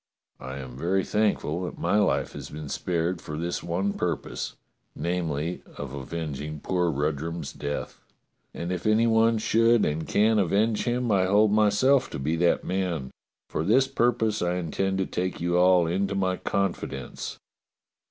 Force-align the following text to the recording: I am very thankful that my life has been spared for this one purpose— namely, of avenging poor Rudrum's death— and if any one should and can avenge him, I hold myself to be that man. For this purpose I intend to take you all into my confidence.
I 0.39 0.57
am 0.57 0.75
very 0.75 1.03
thankful 1.03 1.61
that 1.65 1.77
my 1.77 1.99
life 1.99 2.33
has 2.33 2.49
been 2.49 2.69
spared 2.69 3.21
for 3.21 3.37
this 3.37 3.61
one 3.61 3.93
purpose— 3.93 4.55
namely, 4.95 5.61
of 5.77 5.93
avenging 5.93 6.59
poor 6.59 6.89
Rudrum's 6.89 7.53
death— 7.53 8.01
and 8.55 8.71
if 8.71 8.87
any 8.87 9.05
one 9.05 9.37
should 9.37 9.85
and 9.85 10.07
can 10.07 10.39
avenge 10.39 10.85
him, 10.85 11.11
I 11.11 11.25
hold 11.25 11.51
myself 11.51 12.09
to 12.09 12.17
be 12.17 12.35
that 12.37 12.63
man. 12.63 13.11
For 13.47 13.63
this 13.63 13.87
purpose 13.87 14.41
I 14.41 14.55
intend 14.55 14.97
to 14.97 15.05
take 15.05 15.39
you 15.39 15.59
all 15.59 15.85
into 15.85 16.15
my 16.15 16.37
confidence. 16.37 17.37